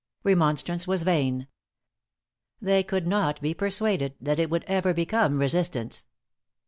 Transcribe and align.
Remonstrance 0.23 0.87
was 0.87 1.03
vain. 1.03 1.45
They 2.59 2.81
could 2.81 3.05
not 3.05 3.39
be 3.39 3.53
persuaded 3.53 4.15
that 4.19 4.39
it 4.39 4.49
would 4.49 4.63
ever 4.63 4.95
become 4.95 5.37
resistance. 5.37 6.07